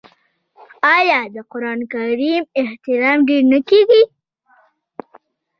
آیا 0.95 1.19
د 1.33 1.35
قران 1.51 1.79
کریم 1.93 2.43
احترام 2.61 3.17
ډیر 3.27 3.43
نه 3.51 3.59
کیږي؟ 3.69 4.03